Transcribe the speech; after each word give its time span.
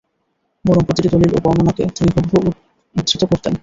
বরং 0.65 0.81
প্রতিটি 0.83 1.07
দলীল 1.13 1.31
ও 1.35 1.39
বর্ণনাকে 1.45 1.83
তিনি 1.95 2.09
হুবহু 2.15 2.49
উদ্ধৃত 2.95 3.21
করতেন। 3.25 3.53